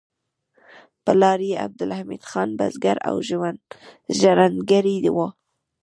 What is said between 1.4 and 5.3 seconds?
یې عبدالحمید خان بزګر او ژرندګړی و